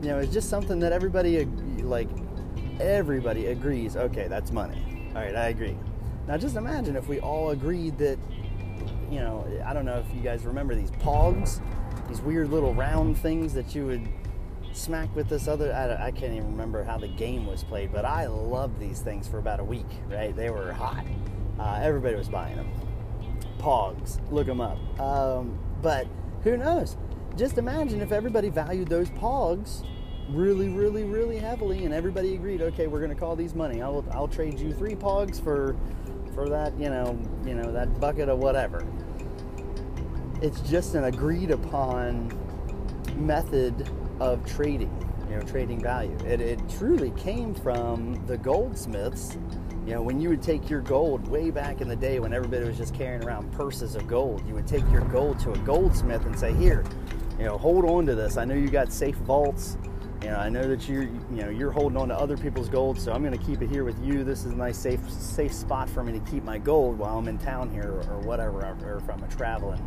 you 0.02 0.08
know, 0.08 0.18
is 0.18 0.32
just 0.32 0.48
something 0.48 0.78
that 0.80 0.92
everybody, 0.92 1.44
like, 1.82 2.08
everybody 2.80 3.46
agrees, 3.46 3.96
okay, 3.96 4.28
that's 4.28 4.50
money. 4.50 5.10
All 5.14 5.22
right, 5.22 5.36
I 5.36 5.48
agree. 5.48 5.76
Now 6.26 6.36
just 6.36 6.56
imagine 6.56 6.96
if 6.96 7.08
we 7.08 7.20
all 7.20 7.50
agreed 7.50 7.98
that, 7.98 8.18
you 9.10 9.20
know, 9.20 9.46
I 9.64 9.74
don't 9.74 9.84
know 9.84 9.98
if 9.98 10.14
you 10.14 10.22
guys 10.22 10.44
remember 10.44 10.74
these 10.74 10.90
pogs, 10.90 11.60
these 12.08 12.20
weird 12.20 12.50
little 12.50 12.74
round 12.74 13.18
things 13.18 13.52
that 13.54 13.74
you 13.74 13.86
would 13.86 14.08
smack 14.76 15.14
with 15.14 15.28
this 15.28 15.48
other 15.48 15.72
I, 15.72 16.06
I, 16.06 16.10
can't 16.10 16.32
even 16.32 16.52
remember 16.52 16.82
how 16.82 16.98
the 16.98 17.08
game 17.08 17.46
was 17.46 17.62
played 17.62 17.92
but 17.92 18.04
i 18.04 18.26
loved 18.26 18.78
these 18.80 19.00
things 19.00 19.28
for 19.28 19.38
about 19.38 19.60
a 19.60 19.64
week 19.64 19.86
right? 20.12 20.34
They 20.34 20.50
were 20.50 20.72
hot. 20.72 21.04
Uh, 21.58 21.80
everybody 21.82 22.14
was 22.14 22.28
buying 22.28 22.56
them. 22.56 22.70
Pogs 23.58 24.20
look 24.30 24.46
them 24.46 24.60
up. 24.60 24.78
Um, 25.00 25.58
but 25.80 26.06
who 26.42 26.56
knows? 26.56 26.96
Just 27.36 27.58
imagine 27.58 28.00
if 28.00 28.12
everybody 28.12 28.48
valued 28.48 28.88
those 28.88 29.10
pogs 29.10 29.84
really 30.28 30.68
really 30.68 31.02
really 31.02 31.36
heavily 31.36 31.84
and 31.84 31.92
everybody 31.92 32.34
agreed 32.34 32.62
okay 32.62 32.86
we're 32.86 33.00
going 33.00 33.12
to 33.12 33.16
call 33.16 33.36
these 33.36 33.54
money. 33.54 33.82
I'll, 33.82 34.04
I'll 34.12 34.28
trade 34.28 34.58
you 34.58 34.72
three 34.72 34.94
pogs 34.94 35.42
for 35.42 35.76
for 36.34 36.48
that 36.48 36.78
you 36.78 36.88
know 36.88 37.18
you 37.44 37.54
know 37.54 37.72
that 37.72 38.00
bucket 38.00 38.28
of 38.28 38.38
whatever. 38.38 38.86
It's 40.40 40.60
just 40.60 40.94
an 40.94 41.04
agreed 41.04 41.50
upon 41.50 42.32
method 43.16 43.88
of 44.22 44.46
trading, 44.46 44.90
you 45.28 45.36
know, 45.36 45.42
trading 45.42 45.80
value. 45.80 46.16
It, 46.24 46.40
it 46.40 46.60
truly 46.78 47.10
came 47.12 47.54
from 47.54 48.24
the 48.26 48.38
goldsmiths. 48.38 49.36
You 49.84 49.94
know, 49.94 50.02
when 50.02 50.20
you 50.20 50.28
would 50.28 50.42
take 50.42 50.70
your 50.70 50.80
gold 50.80 51.26
way 51.26 51.50
back 51.50 51.80
in 51.80 51.88
the 51.88 51.96
day 51.96 52.20
when 52.20 52.32
everybody 52.32 52.64
was 52.64 52.78
just 52.78 52.94
carrying 52.94 53.24
around 53.24 53.50
purses 53.52 53.96
of 53.96 54.06
gold, 54.06 54.46
you 54.46 54.54
would 54.54 54.66
take 54.66 54.88
your 54.92 55.00
gold 55.06 55.40
to 55.40 55.52
a 55.52 55.58
goldsmith 55.58 56.24
and 56.24 56.38
say, 56.38 56.54
"Here, 56.54 56.84
you 57.36 57.44
know, 57.44 57.58
hold 57.58 57.84
on 57.84 58.06
to 58.06 58.14
this. 58.14 58.36
I 58.36 58.44
know 58.44 58.54
you 58.54 58.68
got 58.68 58.92
safe 58.92 59.16
vaults. 59.16 59.76
You 60.22 60.28
know, 60.28 60.36
I 60.36 60.48
know 60.48 60.68
that 60.68 60.88
you're, 60.88 61.02
you 61.02 61.42
know, 61.42 61.48
you're 61.48 61.72
holding 61.72 61.98
on 61.98 62.06
to 62.08 62.14
other 62.14 62.36
people's 62.36 62.68
gold, 62.68 62.96
so 62.96 63.12
I'm 63.12 63.24
going 63.24 63.36
to 63.36 63.44
keep 63.44 63.60
it 63.60 63.68
here 63.68 63.82
with 63.82 64.00
you. 64.04 64.22
This 64.22 64.44
is 64.44 64.52
a 64.52 64.56
nice, 64.56 64.78
safe, 64.78 65.00
safe 65.10 65.52
spot 65.52 65.90
for 65.90 66.04
me 66.04 66.12
to 66.12 66.20
keep 66.30 66.44
my 66.44 66.58
gold 66.58 66.96
while 66.96 67.18
I'm 67.18 67.26
in 67.26 67.38
town 67.38 67.70
here 67.70 68.04
or, 68.08 68.20
whatever, 68.20 68.60
or 68.84 68.98
if 68.98 69.10
I'm 69.10 69.28
traveling." 69.28 69.82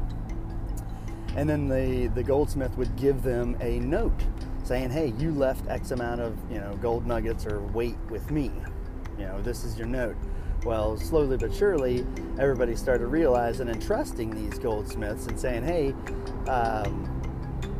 And 1.35 1.49
then 1.49 1.67
the 1.67 2.07
the 2.15 2.23
goldsmith 2.23 2.77
would 2.77 2.95
give 2.95 3.21
them 3.21 3.57
a 3.61 3.79
note 3.79 4.23
saying, 4.63 4.89
"Hey, 4.89 5.13
you 5.17 5.31
left 5.31 5.67
X 5.69 5.91
amount 5.91 6.21
of 6.21 6.37
you 6.51 6.59
know 6.59 6.75
gold 6.81 7.05
nuggets 7.05 7.45
or 7.45 7.61
weight 7.61 7.97
with 8.09 8.31
me. 8.31 8.51
You 9.17 9.25
know, 9.25 9.41
this 9.41 9.63
is 9.63 9.77
your 9.77 9.87
note." 9.87 10.15
Well, 10.65 10.97
slowly 10.97 11.37
but 11.37 11.53
surely, 11.53 12.05
everybody 12.39 12.75
started 12.75 13.07
realizing 13.07 13.69
and 13.69 13.81
trusting 13.81 14.31
these 14.31 14.57
goldsmiths 14.57 15.27
and 15.27 15.39
saying, 15.39 15.63
"Hey, 15.63 15.93
um, 16.49 17.11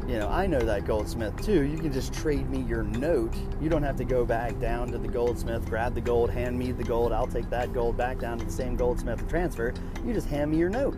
you 0.08 0.20
know, 0.20 0.28
I 0.30 0.46
know 0.46 0.60
that 0.60 0.86
goldsmith 0.86 1.36
too. 1.44 1.64
You 1.64 1.78
can 1.80 1.92
just 1.92 2.14
trade 2.14 2.48
me 2.48 2.60
your 2.62 2.84
note. 2.84 3.34
You 3.60 3.70
don't 3.70 3.82
have 3.82 3.96
to 3.96 4.06
go 4.06 4.24
back 4.24 4.60
down 4.60 4.92
to 4.92 5.00
the 5.00 5.08
goldsmith, 5.08 5.68
grab 5.68 5.96
the 5.96 6.02
gold, 6.02 6.30
hand 6.30 6.60
me 6.60 6.72
the 6.72 6.84
gold. 6.84 7.12
I'll 7.12 7.26
take 7.26 7.50
that 7.50 7.74
gold 7.74 7.98
back 7.98 8.20
down 8.20 8.38
to 8.38 8.46
the 8.46 8.52
same 8.52 8.76
goldsmith 8.76 9.20
and 9.20 9.30
transfer. 9.30 9.74
You 10.06 10.14
just 10.14 10.28
hand 10.28 10.52
me 10.52 10.58
your 10.58 10.70
note." 10.70 10.98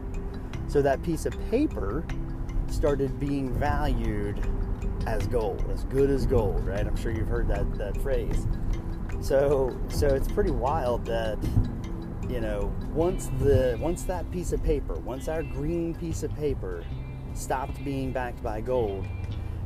So 0.68 0.82
that 0.82 1.02
piece 1.04 1.26
of 1.26 1.40
paper 1.50 2.04
started 2.70 3.20
being 3.20 3.54
valued 3.54 4.40
as 5.06 5.26
gold, 5.28 5.64
as 5.72 5.84
good 5.86 6.10
as 6.10 6.26
gold, 6.26 6.66
right? 6.66 6.86
I'm 6.86 6.96
sure 6.96 7.12
you've 7.12 7.30
heard 7.30 7.48
that, 7.48 7.78
that 7.78 7.98
phrase. 8.02 8.46
So 9.22 9.76
so 9.90 10.08
it's 10.08 10.28
pretty 10.28 10.52
wild 10.52 11.06
that 11.06 11.38
you 12.30 12.40
know 12.40 12.74
once 12.94 13.30
the 13.40 13.78
once 13.82 14.04
that 14.04 14.30
piece 14.32 14.52
of 14.52 14.64
paper, 14.64 14.96
once 14.96 15.28
our 15.28 15.44
green 15.44 15.96
piece 15.96 16.24
of 16.24 16.36
paper 16.36 16.84
stopped 17.34 17.84
being 17.84 18.12
backed 18.12 18.44
by 18.44 18.62
gold, 18.62 19.06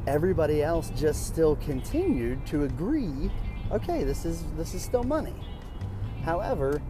everybody 0.08 0.64
else 0.64 0.92
just 0.96 1.28
still 1.28 1.56
continued 1.58 2.46
to 2.48 2.64
agree, 2.64 3.32
okay, 3.72 4.04
this 4.04 4.26
is 4.26 4.44
this 4.56 4.74
is 4.74 4.82
still 4.82 5.04
money. 5.04 5.36
However, 6.24 6.82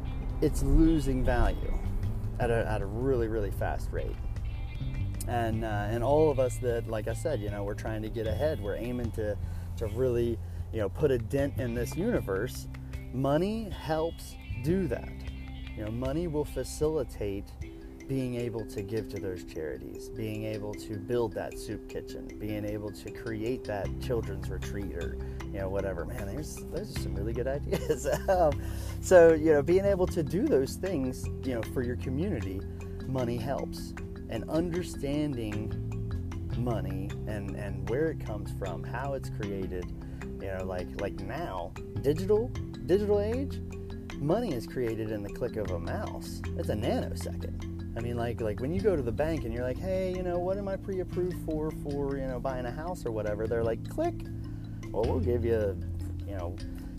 it's 0.41 0.62
losing 0.62 1.24
value 1.24 1.77
at 2.39 2.51
a, 2.51 2.70
at 2.70 2.82
a 2.82 2.86
really 2.86 3.27
really 3.27 3.51
fast 3.51 3.89
rate. 3.91 4.15
And 5.31 5.63
uh, 5.63 5.88
and 5.89 6.03
all 6.03 6.29
of 6.29 6.39
us 6.41 6.57
that, 6.57 6.89
like 6.89 7.07
I 7.07 7.13
said, 7.13 7.39
you 7.39 7.50
know, 7.50 7.63
we're 7.63 7.73
trying 7.73 8.01
to 8.01 8.09
get 8.09 8.27
ahead. 8.27 8.59
We're 8.59 8.75
aiming 8.75 9.11
to 9.11 9.38
to 9.77 9.88
really, 9.88 10.38
you 10.73 10.79
know, 10.79 10.89
put 10.89 11.09
a 11.09 11.17
dent 11.17 11.57
in 11.57 11.73
this 11.73 11.95
universe. 11.95 12.67
Money 13.13 13.69
helps 13.69 14.35
do 14.61 14.88
that. 14.88 15.09
You 15.77 15.85
know, 15.85 15.91
money 15.91 16.27
will 16.27 16.43
facilitate 16.43 17.45
being 18.09 18.35
able 18.35 18.65
to 18.65 18.81
give 18.81 19.07
to 19.07 19.21
those 19.21 19.45
charities, 19.45 20.09
being 20.09 20.43
able 20.43 20.73
to 20.73 20.97
build 20.97 21.31
that 21.31 21.57
soup 21.57 21.88
kitchen, 21.88 22.27
being 22.38 22.65
able 22.65 22.91
to 22.91 23.09
create 23.09 23.63
that 23.63 23.88
children's 24.01 24.50
retreat 24.50 24.93
or 24.97 25.15
you 25.45 25.59
know 25.59 25.69
whatever. 25.69 26.03
Man, 26.03 26.27
there's 26.27 26.57
those 26.73 26.93
are 26.93 27.00
some 27.00 27.15
really 27.15 27.31
good 27.31 27.47
ideas. 27.57 28.05
um, 28.27 28.61
so 29.00 29.31
you 29.31 29.53
know, 29.53 29.61
being 29.61 29.85
able 29.85 30.07
to 30.07 30.23
do 30.23 30.45
those 30.45 30.75
things, 30.75 31.25
you 31.45 31.55
know, 31.55 31.61
for 31.73 31.83
your 31.83 31.95
community, 31.95 32.59
money 33.07 33.38
helps, 33.38 33.93
and 34.31 34.50
understanding 34.50 35.88
money 36.57 37.09
and 37.27 37.55
and 37.55 37.89
where 37.89 38.07
it 38.07 38.25
comes 38.25 38.51
from, 38.57 38.83
how 38.83 39.13
it's 39.13 39.29
created. 39.29 39.85
You 40.41 40.47
know, 40.47 40.65
like 40.65 40.88
like 41.00 41.19
now, 41.21 41.71
digital 42.01 42.47
digital 42.85 43.19
age, 43.19 43.61
money 44.17 44.53
is 44.53 44.65
created 44.65 45.11
in 45.11 45.21
the 45.21 45.29
click 45.29 45.55
of 45.57 45.71
a 45.71 45.79
mouse. 45.79 46.41
It's 46.57 46.69
a 46.69 46.75
nanosecond 46.75 47.71
I 47.95 48.00
mean, 48.00 48.15
like 48.15 48.39
like 48.39 48.59
when 48.59 48.73
you 48.73 48.79
go 48.79 48.95
to 48.95 49.01
the 49.01 49.11
bank 49.11 49.43
and 49.43 49.53
you're 49.53 49.63
like, 49.63 49.77
hey, 49.77 50.13
you 50.15 50.23
know, 50.23 50.39
what 50.39 50.57
am 50.57 50.67
I 50.67 50.77
pre-approved 50.77 51.38
for 51.45 51.71
for 51.83 52.17
you 52.17 52.27
know 52.27 52.39
buying 52.39 52.65
a 52.65 52.71
house 52.71 53.05
or 53.05 53.11
whatever? 53.11 53.47
They're 53.47 53.63
like, 53.63 53.88
click. 53.89 54.15
Well, 54.91 55.03
we'll 55.03 55.19
give 55.19 55.45
you, 55.45 55.77
you 56.27 56.35
know, 56.35 56.55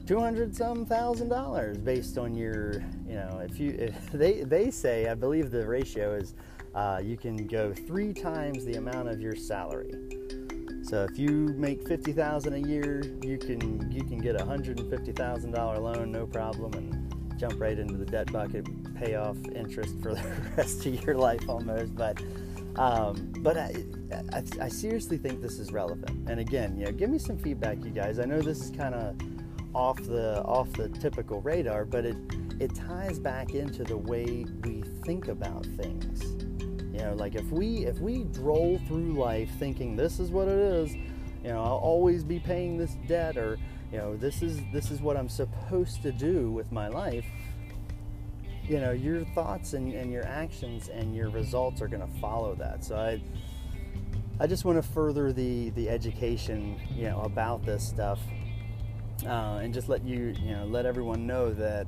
two 0.06 0.18
hundred 0.18 0.54
some 0.54 0.84
thousand 0.84 1.28
dollars 1.28 1.78
based 1.78 2.18
on 2.18 2.34
your, 2.34 2.84
you 3.06 3.14
know, 3.14 3.42
if 3.42 3.58
you 3.58 3.70
if 3.78 4.12
they 4.12 4.42
they 4.42 4.70
say, 4.70 5.08
I 5.08 5.14
believe 5.14 5.50
the 5.50 5.66
ratio 5.66 6.14
is, 6.14 6.34
uh, 6.74 7.00
you 7.02 7.16
can 7.16 7.46
go 7.46 7.72
three 7.72 8.12
times 8.12 8.64
the 8.64 8.74
amount 8.74 9.08
of 9.08 9.20
your 9.20 9.36
salary. 9.36 9.92
So 10.82 11.06
if 11.08 11.18
you 11.18 11.30
make 11.56 11.86
fifty 11.86 12.12
thousand 12.12 12.54
a 12.54 12.68
year, 12.68 13.02
you 13.22 13.38
can 13.38 13.90
you 13.90 14.04
can 14.04 14.18
get 14.18 14.40
a 14.40 14.44
hundred 14.44 14.80
and 14.80 14.90
fifty 14.90 15.12
thousand 15.12 15.52
dollar 15.52 15.78
loan, 15.78 16.10
no 16.10 16.26
problem, 16.26 16.74
and 16.74 17.38
jump 17.38 17.60
right 17.60 17.78
into 17.78 17.94
the 17.94 18.06
debt 18.06 18.32
bucket, 18.32 18.66
pay 18.94 19.14
off 19.14 19.36
interest 19.54 20.00
for 20.02 20.14
the 20.14 20.52
rest 20.56 20.84
of 20.86 21.04
your 21.04 21.16
life 21.16 21.48
almost. 21.48 21.94
But 21.94 22.22
um, 22.76 23.32
but 23.38 23.58
I, 23.58 23.74
I, 24.32 24.42
I, 24.62 24.68
seriously 24.68 25.18
think 25.18 25.42
this 25.42 25.58
is 25.58 25.72
relevant. 25.72 26.26
And 26.26 26.40
again, 26.40 26.74
you 26.78 26.86
know, 26.86 26.92
give 26.92 27.10
me 27.10 27.18
some 27.18 27.36
feedback, 27.36 27.84
you 27.84 27.90
guys. 27.90 28.18
I 28.18 28.24
know 28.24 28.40
this 28.40 28.62
is 28.62 28.70
kind 28.70 28.94
of 28.94 29.14
off 29.74 30.02
the 30.02 30.42
off 30.44 30.72
the 30.72 30.88
typical 30.88 31.42
radar, 31.42 31.84
but 31.84 32.06
it 32.06 32.16
it 32.60 32.74
ties 32.74 33.18
back 33.18 33.54
into 33.54 33.84
the 33.84 33.96
way 33.96 34.46
we 34.62 34.82
think 35.04 35.28
about 35.28 35.66
things. 35.66 36.31
You 36.92 36.98
know, 36.98 37.14
like 37.14 37.34
if 37.34 37.50
we 37.50 37.86
if 37.86 37.98
we 37.98 38.24
droll 38.24 38.78
through 38.86 39.14
life 39.14 39.50
thinking 39.58 39.96
this 39.96 40.20
is 40.20 40.30
what 40.30 40.48
it 40.48 40.58
is, 40.58 40.94
you 40.94 41.48
know, 41.48 41.62
I'll 41.62 41.78
always 41.78 42.22
be 42.22 42.38
paying 42.38 42.76
this 42.76 42.96
debt 43.08 43.36
or 43.36 43.58
you 43.90 43.98
know 43.98 44.16
this 44.16 44.42
is 44.42 44.58
this 44.72 44.90
is 44.90 45.02
what 45.02 45.18
i'm 45.18 45.28
supposed 45.28 46.00
to 46.00 46.10
do 46.12 46.50
with 46.50 46.72
my 46.72 46.88
life 46.88 47.26
you 48.64 48.80
know 48.80 48.92
your 48.92 49.24
thoughts 49.26 49.74
and, 49.74 49.92
and 49.92 50.10
your 50.10 50.24
actions 50.24 50.88
and 50.88 51.14
your 51.14 51.28
results 51.30 51.82
are 51.82 51.88
going 51.88 52.00
to 52.00 52.20
follow 52.20 52.54
that. 52.54 52.84
So 52.84 52.96
i 52.96 53.20
i 54.40 54.46
just 54.46 54.64
want 54.64 54.82
to 54.82 54.88
further 54.90 55.32
the 55.32 55.70
the 55.70 55.88
education 55.88 56.80
you 56.94 57.04
know 57.04 57.20
about 57.20 57.64
this 57.64 57.86
stuff 57.86 58.18
uh, 59.26 59.60
and 59.62 59.74
just 59.74 59.88
let 59.88 60.04
you 60.04 60.34
you 60.40 60.54
know 60.54 60.64
let 60.64 60.86
everyone 60.86 61.26
know 61.26 61.52
that 61.52 61.86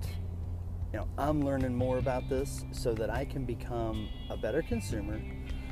you 0.94 1.00
know 1.00 1.08
i'm 1.18 1.44
learning 1.44 1.74
more 1.74 1.98
about 1.98 2.28
this 2.28 2.64
so 2.70 2.94
that 2.94 3.10
i 3.10 3.24
can 3.24 3.44
become 3.44 4.08
a 4.30 4.36
better 4.36 4.62
consumer 4.62 5.20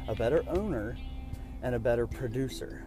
a 0.09 0.15
better 0.17 0.43
owner 0.49 0.97
and 1.63 1.77
a 1.77 1.79
better 1.79 2.09
producer 2.09 2.85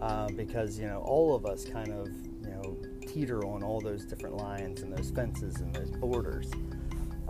uh, 0.00 0.28
because 0.28 0.78
you 0.78 0.86
know 0.86 1.02
all 1.02 1.34
of 1.34 1.44
us 1.44 1.66
kind 1.66 1.92
of 1.92 2.08
you 2.42 2.50
know 2.50 2.76
teeter 3.06 3.44
on 3.44 3.62
all 3.62 3.80
those 3.80 4.04
different 4.04 4.36
lines 4.36 4.80
and 4.80 4.96
those 4.96 5.10
fences 5.10 5.60
and 5.60 5.74
those 5.74 5.90
borders. 5.90 6.50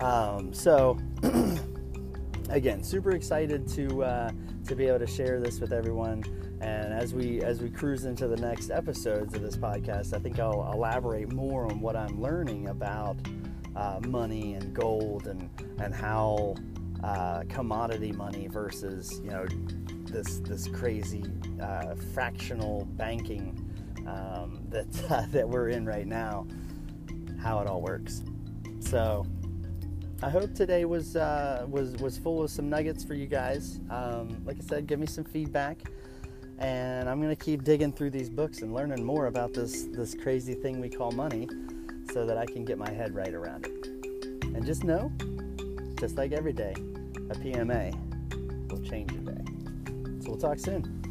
Um, 0.01 0.53
so, 0.53 0.99
again, 2.49 2.83
super 2.83 3.13
excited 3.13 3.69
to 3.69 4.03
uh, 4.03 4.31
to 4.67 4.75
be 4.75 4.87
able 4.87 5.01
to 5.01 5.07
share 5.07 5.41
this 5.41 5.61
with 5.61 5.73
everyone. 5.73 6.25
And 6.61 6.95
as 6.95 7.13
we 7.13 7.43
as 7.43 7.61
we 7.61 7.69
cruise 7.69 8.05
into 8.07 8.29
the 8.29 8.37
next 8.37 8.71
episodes 8.71 9.35
of 9.35 9.43
this 9.43 9.57
podcast, 9.57 10.15
I 10.15 10.19
think 10.19 10.39
I'll 10.39 10.73
elaborate 10.73 11.33
more 11.33 11.67
on 11.67 11.81
what 11.81 11.97
I'm 11.97 12.21
learning 12.21 12.69
about 12.69 13.17
uh, 13.77 14.01
money 14.07 14.55
and 14.55 14.75
gold 14.75 15.27
and 15.27 15.49
and 15.79 15.95
how 15.95 16.55
uh, 17.03 17.43
commodity 17.49 18.13
money 18.13 18.49
versus 18.49 19.21
you 19.23 19.31
know 19.31 19.47
this 20.05 20.39
this 20.41 20.69
crazy 20.69 21.25
uh, 21.61 21.95
fractional 22.15 22.87
banking 22.93 23.61
um, 24.07 24.61
that 24.69 24.87
uh, 25.11 25.27
that 25.31 25.49
we're 25.49 25.69
in 25.69 25.85
right 25.85 26.07
now, 26.07 26.47
how 27.41 27.61
it 27.61 27.67
all 27.67 27.81
works. 27.81 28.23
So 28.81 29.27
I 30.23 30.31
hope 30.31 30.55
today 30.55 30.85
was 30.85 31.17
uh, 31.17 31.67
was 31.69 31.97
was 31.97 32.17
full 32.17 32.43
of 32.43 32.51
some 32.51 32.71
nuggets 32.71 33.05
for 33.05 33.15
you 33.15 33.27
guys. 33.27 33.81
Um, 33.91 34.43
like 34.45 34.57
I 34.59 34.65
said, 34.65 34.87
give 34.87 34.99
me 34.99 35.07
some 35.07 35.25
feedback, 35.25 35.83
and 36.59 37.09
I'm 37.09 37.21
gonna 37.21 37.37
keep 37.37 37.65
digging 37.65 37.93
through 37.93 38.11
these 38.11 38.31
books 38.31 38.63
and 38.63 38.73
learning 38.73 39.05
more 39.05 39.27
about 39.27 39.53
this 39.53 39.85
this 39.93 40.15
crazy 40.15 40.55
thing 40.55 40.81
we 40.81 40.89
call 40.89 41.11
money, 41.13 41.49
so 42.15 42.25
that 42.25 42.39
I 42.39 42.47
can 42.47 42.65
get 42.65 42.79
my 42.79 42.91
head 42.91 43.13
right 43.13 43.35
around 43.35 43.67
it. 43.67 43.89
And 44.45 44.65
just 44.65 44.85
know, 44.85 45.11
just 45.99 46.17
like 46.17 46.31
every 46.31 46.53
day, 46.53 46.73
a 47.29 47.35
PMA 47.35 47.93
will 48.71 48.81
change 48.83 49.11
your 49.11 49.23
day. 49.23 49.45
So 50.21 50.31
we'll 50.31 50.39
talk 50.39 50.61
soon. 50.61 51.04